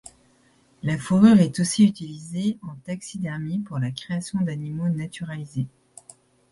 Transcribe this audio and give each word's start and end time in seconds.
La 0.81 0.97
fourrure 0.97 1.39
est 1.41 1.59
aussi 1.59 1.85
utilisée 1.85 2.57
en 2.63 2.73
taxidermie 2.85 3.59
pour 3.59 3.77
la 3.77 3.91
création 3.91 4.41
d'animaux 4.41 4.89
naturalisés. 4.89 5.67